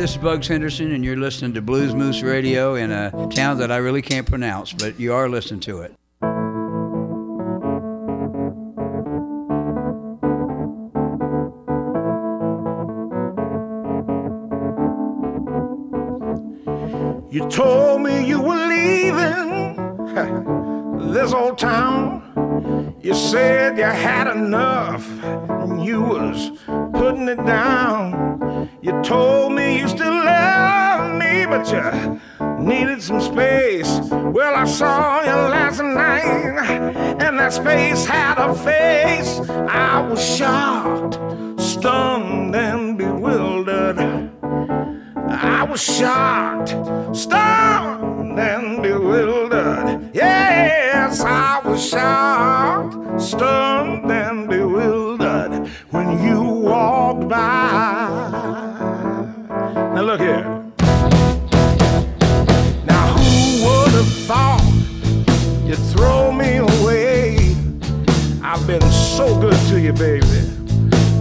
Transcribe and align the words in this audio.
This 0.00 0.12
is 0.12 0.16
Bugs 0.16 0.48
Henderson, 0.48 0.92
and 0.92 1.04
you're 1.04 1.18
listening 1.18 1.52
to 1.52 1.60
Bluesmoose 1.60 2.26
Radio 2.26 2.74
in 2.74 2.90
a 2.90 3.28
town 3.28 3.58
that 3.58 3.70
I 3.70 3.76
really 3.76 4.00
can't 4.00 4.26
pronounce, 4.26 4.72
but 4.72 4.98
you 4.98 5.12
are 5.12 5.28
listening 5.28 5.60
to 5.60 5.82
it. 5.82 5.94
You 17.30 17.46
told 17.50 18.00
me 18.00 18.26
you 18.26 18.40
were 18.40 18.54
leaving 18.54 19.76
this 21.12 21.34
old 21.34 21.58
town. 21.58 22.96
You 23.02 23.12
said 23.12 23.76
you 23.76 23.84
had 23.84 24.34
enough 24.34 25.06
and 25.22 25.84
you 25.84 26.00
was 26.00 26.52
putting 26.94 27.28
it 27.28 27.44
down. 27.44 28.39
You 28.82 29.02
told 29.02 29.52
me 29.52 29.78
you 29.80 29.88
still 29.88 30.12
love 30.12 31.18
me, 31.18 31.46
but 31.46 31.70
you 31.70 32.20
needed 32.58 33.02
some 33.02 33.20
space. 33.20 34.00
Well, 34.10 34.54
I 34.54 34.64
saw 34.64 35.22
you 35.22 35.32
last 35.50 35.80
night, 35.82 36.66
and 37.20 37.38
that 37.38 37.52
space 37.52 38.04
had 38.04 38.38
a 38.38 38.54
face. 38.54 39.40
I 39.68 40.00
was 40.00 40.22
shocked, 40.36 41.14
stunned, 41.60 42.54
and 42.56 42.98
bewildered. 42.98 43.98
I 45.16 45.64
was 45.64 45.82
shocked, 45.82 46.70
stunned, 47.16 48.38
and 48.38 48.82
bewildered. 48.82 50.10
Yes, 50.14 51.20
I 51.20 51.60
was 51.64 51.88
shocked, 51.88 53.20
stunned, 53.20 54.09
Now, 60.00 60.06
look 60.06 60.20
here. 60.20 60.44
Now, 62.86 63.12
who 63.18 63.64
would 63.66 63.92
have 63.92 64.12
thought 64.24 64.64
you'd 65.62 65.76
throw 65.92 66.32
me 66.32 66.56
away? 66.56 67.54
I've 68.42 68.66
been 68.66 68.80
so 68.80 69.38
good 69.38 69.58
to 69.68 69.78
you, 69.78 69.92
baby. 69.92 70.26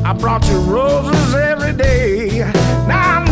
I 0.05 0.13
brought 0.13 0.47
you 0.47 0.59
roses 0.61 1.35
every 1.35 1.73
day. 1.73 2.39
Now 2.87 3.28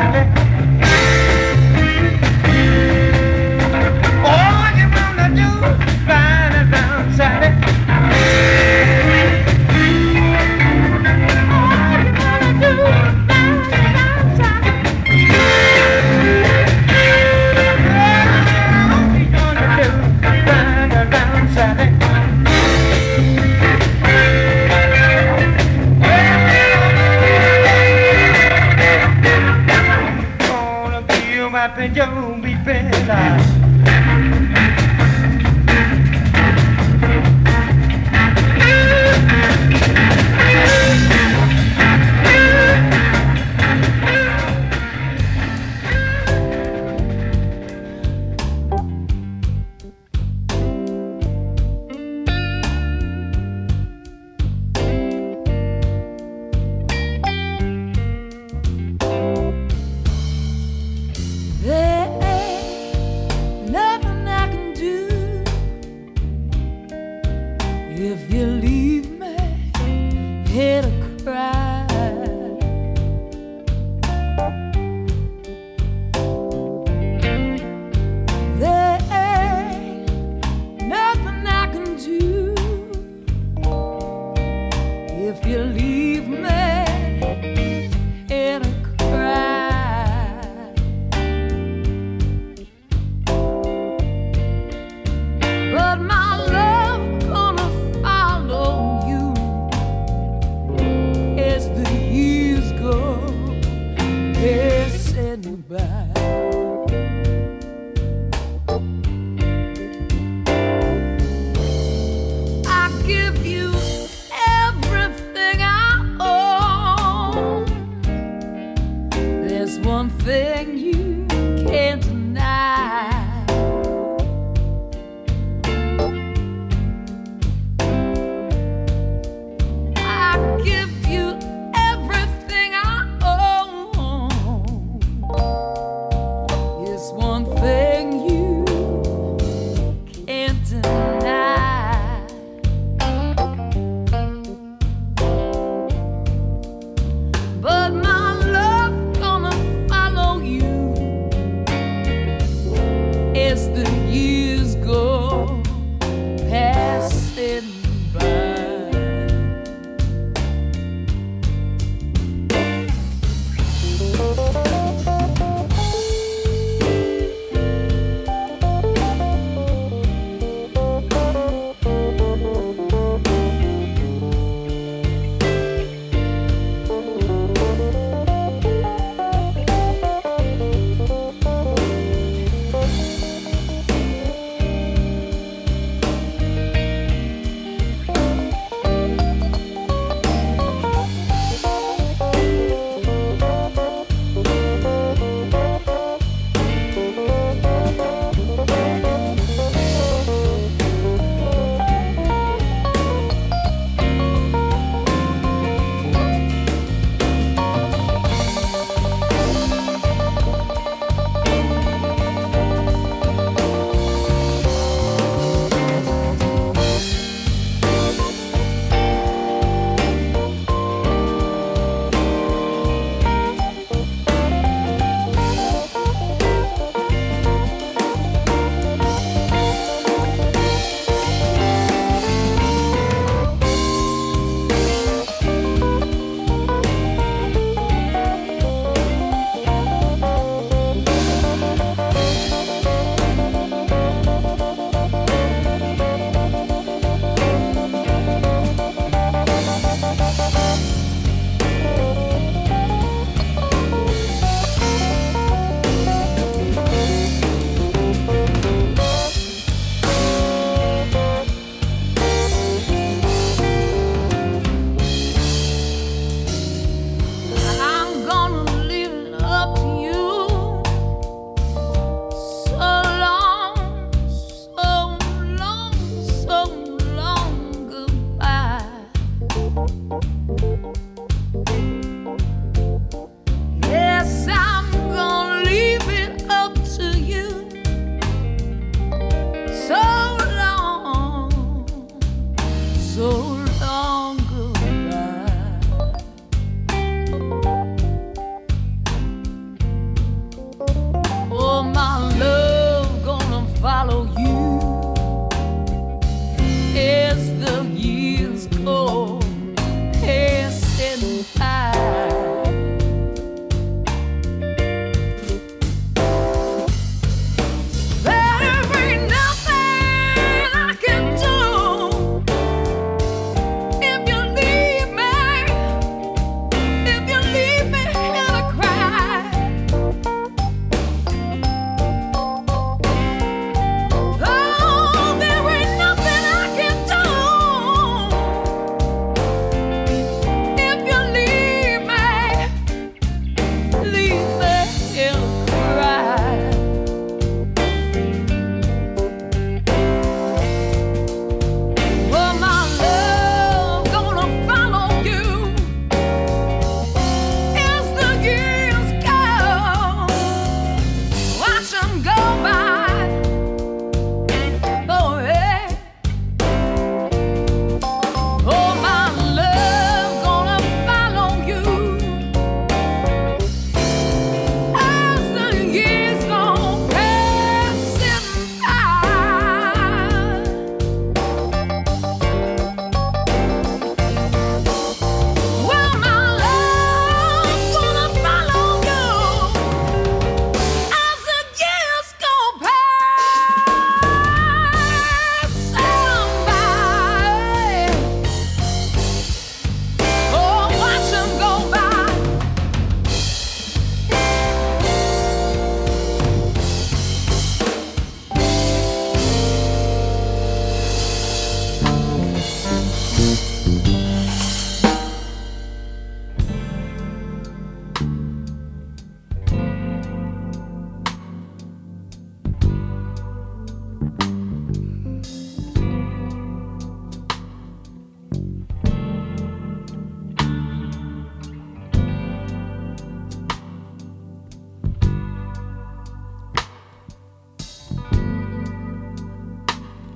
around, 0.00 0.29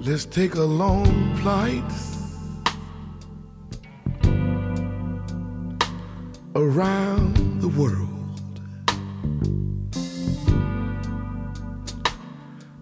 Let's 0.06 0.26
take 0.26 0.54
a 0.56 0.62
long 0.62 1.34
flight. 1.36 1.82
Around 6.54 7.62
the 7.62 7.68
world. 7.68 8.10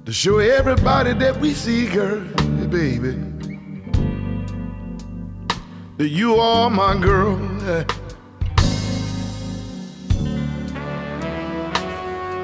To 0.04 0.12
show 0.12 0.38
everybody 0.40 1.12
that 1.12 1.38
we 1.40 1.54
see, 1.54 1.86
girl, 1.86 2.24
baby, 2.68 3.12
that 5.98 6.08
you 6.08 6.34
are 6.34 6.68
my 6.70 6.98
girl. 6.98 7.38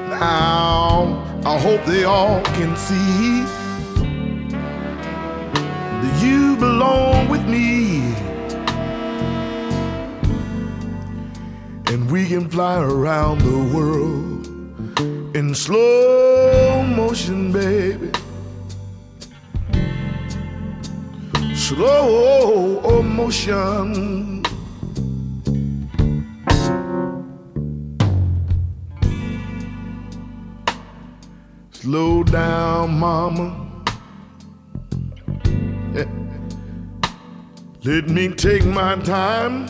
Now, 0.07 1.41
I 1.43 1.59
hope 1.59 1.83
they 1.83 2.05
all 2.05 2.41
can 2.55 2.77
see 2.77 3.58
belong 6.79 7.27
with 7.27 7.45
me. 7.45 8.15
And 11.91 12.09
we 12.09 12.25
can 12.25 12.49
fly 12.49 12.79
around 12.79 13.39
the 13.41 13.59
world 13.75 14.47
in 15.35 15.53
slow 15.53 16.83
motion, 16.83 17.51
baby. 17.51 18.11
Slow 21.53 23.03
motion. 23.03 24.45
Slow 31.71 32.23
down, 32.23 32.99
mama. 32.99 33.68
Let 37.89 38.07
me 38.07 38.29
take 38.29 38.63
my 38.65 38.97
time 38.97 39.65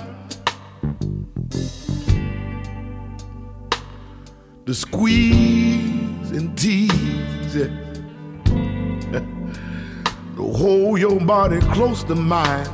to 4.65 4.73
squeeze 4.73 6.31
and 6.31 6.57
tease 6.57 7.55
it. 7.55 7.71
to 10.35 10.43
hold 10.53 10.99
your 10.99 11.17
body 11.21 11.61
close 11.71 12.03
to 12.03 12.15
mine. 12.15 12.67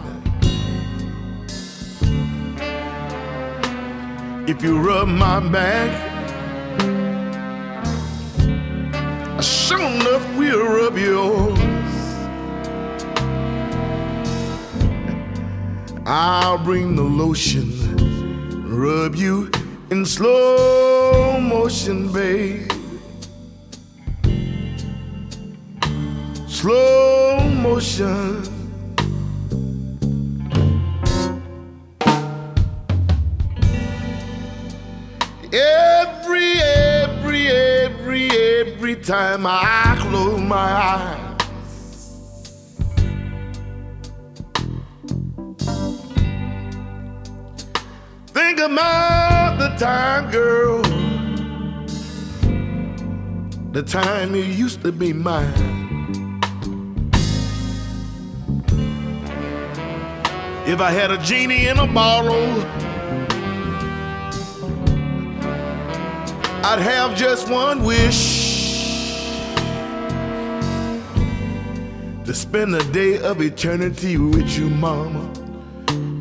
If 4.47 4.63
you 4.63 4.79
rub 4.79 5.07
my 5.09 5.47
back, 5.47 5.91
sure 9.43 9.79
enough 9.79 10.37
we'll 10.39 10.65
rub 10.65 10.97
yours. 10.97 11.64
I'll 16.07 16.59
bring 16.59 16.95
the 16.95 17.01
lotion, 17.01 17.71
rub 18.67 19.15
you 19.15 19.49
in 19.89 20.05
slow 20.05 21.39
motion, 21.39 22.13
babe. 22.13 22.71
Slow 26.47 27.39
motion. 27.39 28.43
Every, 35.51 36.53
every, 36.61 37.47
every, 37.47 38.29
every 38.29 38.95
time 38.97 39.47
I 39.47 39.97
close 39.99 40.39
my 40.39 40.55
eyes. 40.55 41.24
Think 48.55 48.71
about 48.71 49.59
the 49.59 49.67
time, 49.75 50.31
girl. 50.31 50.81
The 53.73 53.83
time 53.83 54.33
you 54.33 54.43
used 54.43 54.81
to 54.83 54.93
be 54.93 55.11
mine. 55.11 55.51
If 60.65 60.79
I 60.79 60.89
had 60.89 61.11
a 61.11 61.17
genie 61.17 61.67
in 61.67 61.79
a 61.79 61.85
bottle, 61.85 62.61
I'd 66.63 66.79
have 66.79 67.13
just 67.17 67.49
one 67.49 67.83
wish 67.83 69.17
to 72.23 72.33
spend 72.33 72.73
a 72.73 72.83
day 72.93 73.19
of 73.19 73.41
eternity 73.41 74.17
with 74.17 74.57
you, 74.57 74.69
mama, 74.69 75.29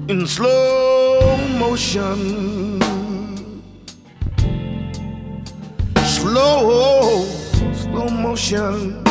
in 0.09 0.27
slow 0.27 1.34
motion. 1.59 2.81
Slow, 6.05 7.25
slow 7.73 8.09
motion. 8.09 9.04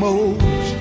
Motion. 0.00 0.80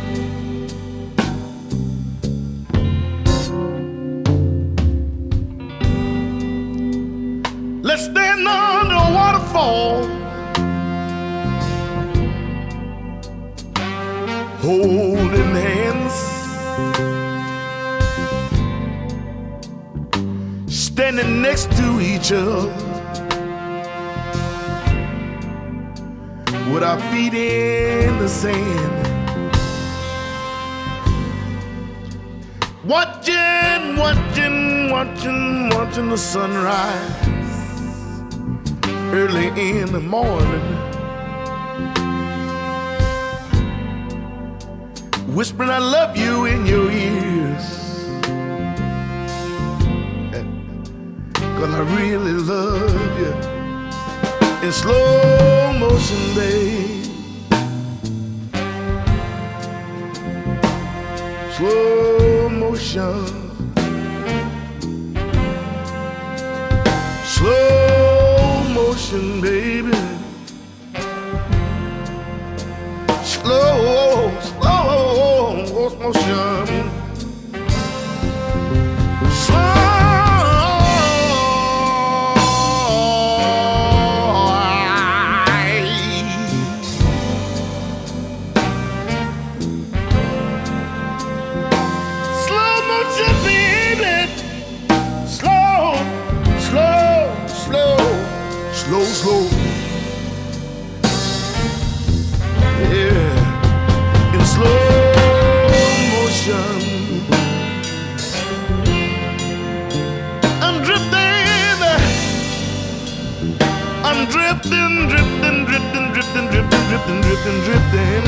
Let's 7.83 8.05
stand 8.05 8.47
under 8.47 8.95
a 8.95 9.11
waterfall. 9.19 10.05
Holding 14.61 15.53
hands. 15.63 16.39
standing 20.71 21.41
next 21.41 21.71
to 21.71 21.99
each 21.99 22.31
other 22.31 22.67
with 26.71 26.83
our 26.83 26.99
feet 27.11 27.33
in 27.33 28.19
the 28.19 28.27
sand. 28.27 29.08
Watching, 33.97 34.89
watching, 34.91 35.69
watching, 35.69 36.09
the 36.09 36.17
sunrise 36.17 37.27
early 39.11 39.47
in 39.59 39.91
the 39.91 39.99
morning. 39.99 40.67
Whispering, 45.35 45.69
I 45.69 45.79
love 45.79 46.15
you 46.15 46.45
in 46.45 46.65
your 46.65 46.89
ears. 46.91 47.67
Cause 51.33 51.73
I 51.73 51.81
really 51.97 52.33
love 52.33 53.19
you 53.19 53.33
in 54.65 54.71
slow 54.71 55.73
motion, 55.79 56.35
babe. 56.35 57.05
Slow 61.55 62.49
motion. 62.49 63.38
Slow 67.39 68.63
motion, 68.73 69.39
baby. 69.39 69.95
Slow, 73.23 74.29
slow 74.41 75.63
motion. 76.01 76.98
I'm 114.61 115.07
drifting, 115.07 115.65
drifting, 115.65 116.11
drifting, 116.11 116.47
drifting, 116.49 116.83
drifting, 116.89 117.21
drifting, 117.21 117.21
drifting, 117.21 117.59
drifting. 117.63 118.25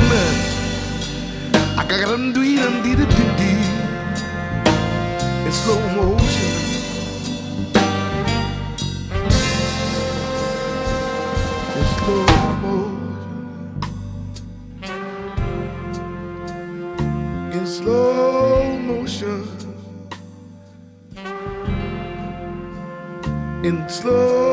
I 1.77 1.85
got 1.89 2.07
them 2.07 2.31
dee 2.31 2.55
dee 2.55 2.95
dee 2.95 3.61
in 5.45 5.51
slow 5.51 5.81
motion. 5.95 6.51
In 11.75 11.85
slow 11.97 12.25
motion. 12.61 13.11
In 17.51 17.65
slow 17.67 18.77
motion. 18.79 19.43
In 23.63 23.77
slow 23.89 24.50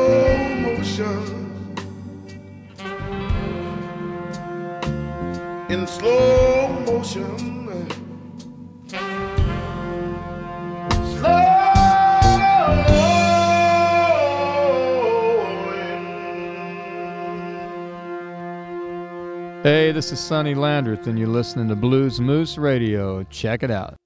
slow 5.89 6.67
motion. 6.85 7.49
Hey, 19.61 19.91
this 19.91 20.13
is 20.13 20.19
Sonny 20.21 20.55
Landreth, 20.55 21.05
and 21.07 21.19
you're 21.19 21.27
listening 21.27 21.67
to 21.67 21.75
Bluesmoose 21.75 22.57
Radio. 22.57 23.23
Check 23.23 23.61
it 23.61 23.69
out. 23.69 23.98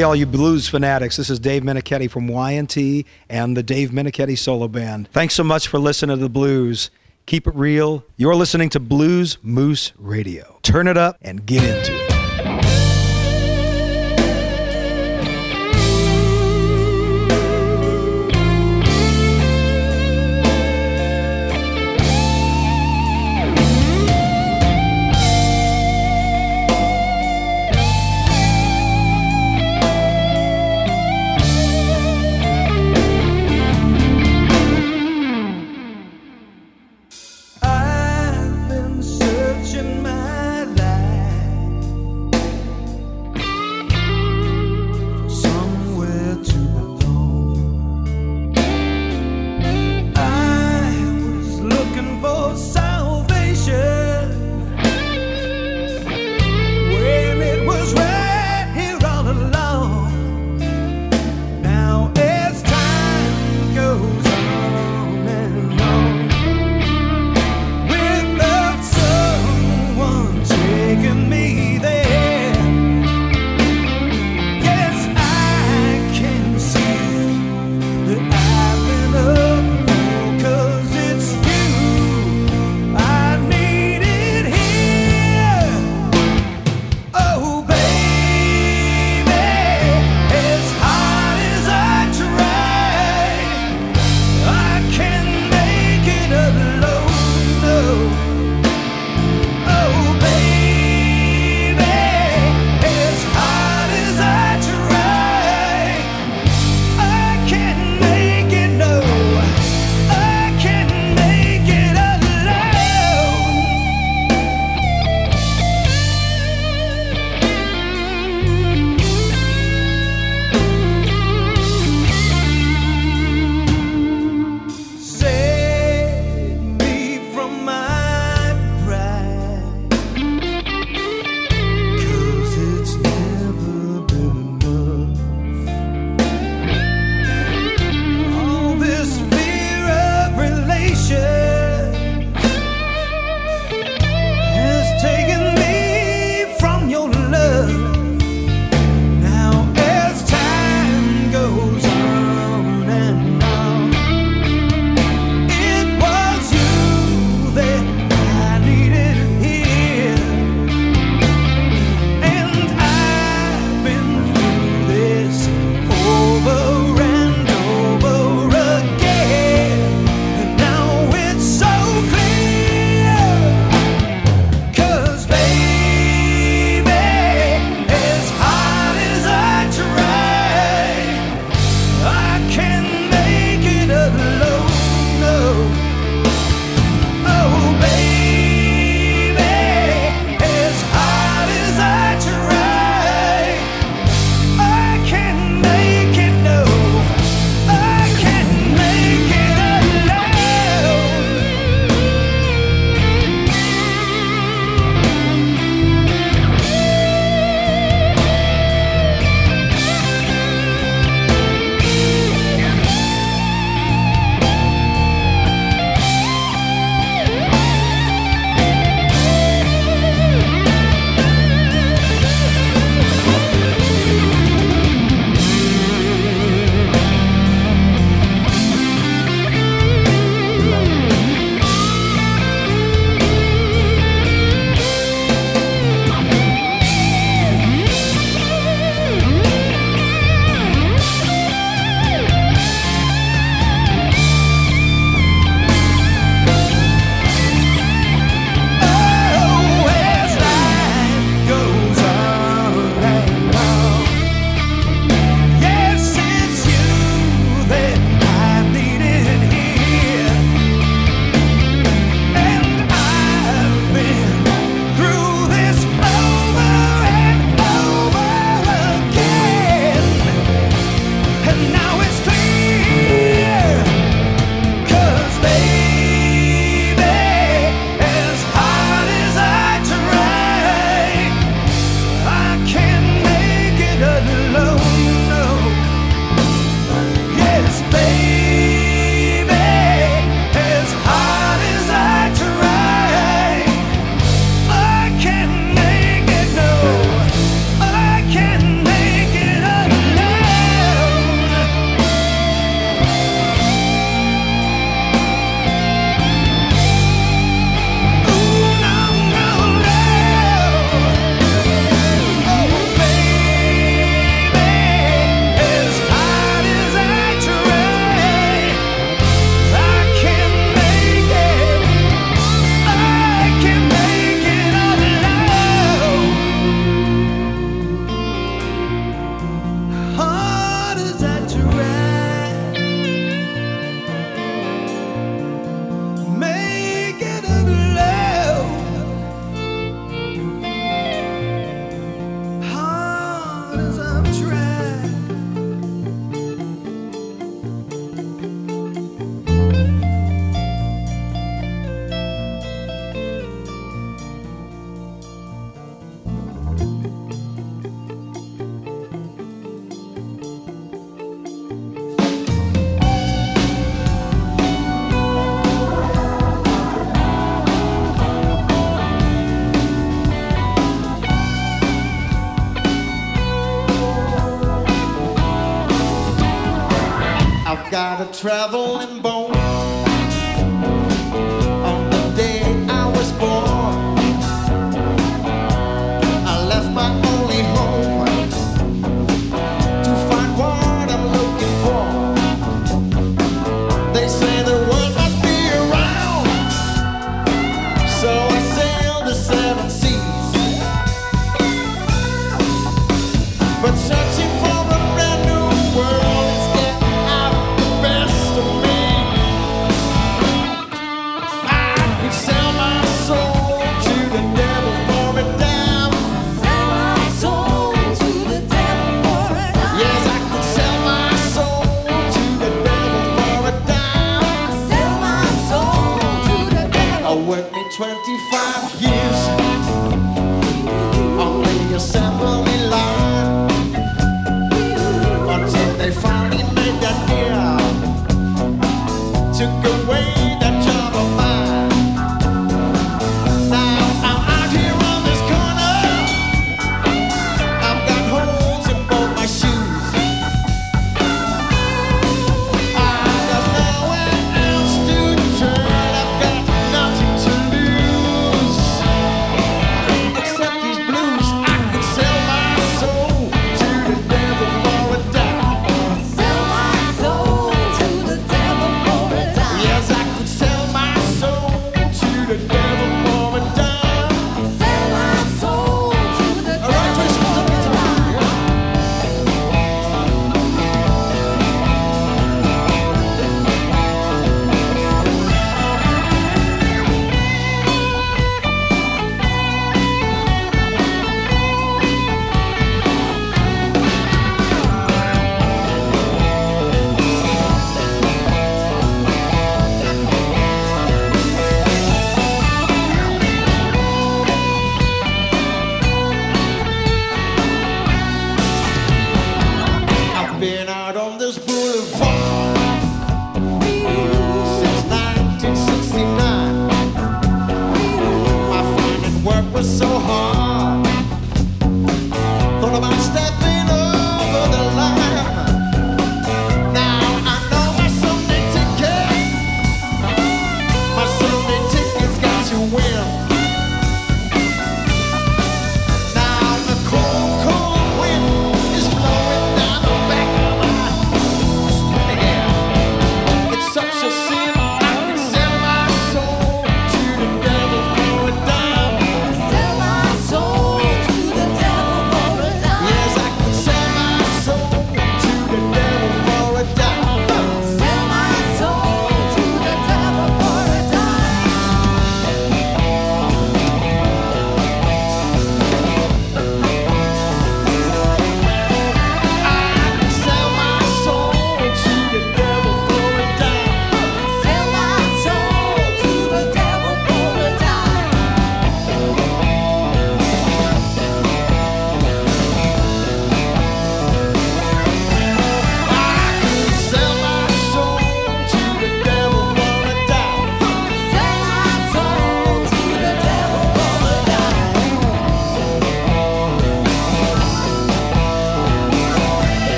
Hey, 0.00 0.04
all 0.04 0.16
you 0.16 0.24
blues 0.24 0.66
fanatics, 0.66 1.18
this 1.18 1.28
is 1.28 1.38
Dave 1.38 1.62
Meniketti 1.62 2.10
from 2.10 2.26
Y&T 2.26 3.04
and 3.28 3.54
the 3.54 3.62
Dave 3.62 3.90
Meniketti 3.90 4.38
Solo 4.38 4.66
Band. 4.66 5.10
Thanks 5.12 5.34
so 5.34 5.44
much 5.44 5.68
for 5.68 5.78
listening 5.78 6.16
to 6.16 6.22
the 6.22 6.30
blues. 6.30 6.90
Keep 7.26 7.46
it 7.46 7.54
real. 7.54 8.06
You're 8.16 8.34
listening 8.34 8.70
to 8.70 8.80
Bluesmoose 8.80 9.92
Radio. 9.98 10.58
Turn 10.62 10.88
it 10.88 10.96
up 10.96 11.18
and 11.20 11.44
get 11.44 11.62
into 11.62 12.02
it. 12.02 12.09